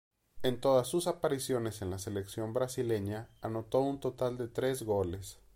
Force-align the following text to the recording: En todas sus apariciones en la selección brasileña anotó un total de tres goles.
En 0.41 0.59
todas 0.59 0.87
sus 0.87 1.05
apariciones 1.05 1.83
en 1.83 1.91
la 1.91 1.99
selección 1.99 2.55
brasileña 2.55 3.29
anotó 3.39 3.81
un 3.81 3.99
total 3.99 4.35
de 4.35 4.47
tres 4.47 4.81
goles. 4.81 5.37